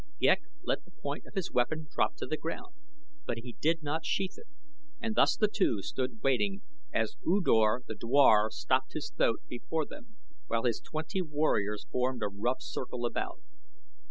Ghek 0.19 0.41
let 0.63 0.83
the 0.83 0.89
point 0.89 1.27
of 1.27 1.35
his 1.35 1.51
weapon 1.51 1.87
drop 1.91 2.15
to 2.15 2.25
the 2.25 2.35
ground, 2.35 2.73
but 3.27 3.37
he 3.37 3.55
did 3.61 3.83
not 3.83 4.03
sheathe 4.03 4.35
it, 4.39 4.47
and 4.99 5.13
thus 5.13 5.37
the 5.37 5.47
two 5.47 5.83
stood 5.83 6.23
waiting 6.23 6.63
as 6.91 7.17
U 7.23 7.39
Dor 7.39 7.83
the 7.87 7.93
dwar 7.93 8.49
stopped 8.49 8.93
his 8.93 9.11
thoat 9.15 9.41
before 9.47 9.85
them 9.85 10.17
while 10.47 10.63
his 10.63 10.79
twenty 10.79 11.21
warriors 11.21 11.85
formed 11.91 12.23
a 12.23 12.29
rough 12.29 12.63
circle 12.63 13.05
about. 13.05 13.41